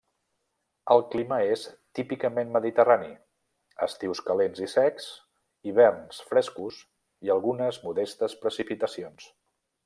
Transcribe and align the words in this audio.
El 0.93 1.01
clima 1.15 1.35
és 1.55 1.65
típicament 1.99 2.53
mediterrani: 2.55 3.09
estius 3.87 4.23
calents 4.29 4.63
i 4.69 4.71
secs, 4.73 5.11
hiverns 5.69 6.23
frescos, 6.33 6.81
i 7.29 7.35
algunes 7.37 7.81
modestes 7.89 8.37
precipitacions. 8.47 9.31